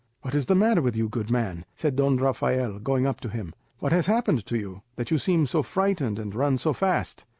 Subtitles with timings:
[0.23, 3.53] "What is the matter with you, good man?" said Don Rafael, going up to him.
[3.77, 7.23] "What has happened to you, that you seem so frightened and run so fast?"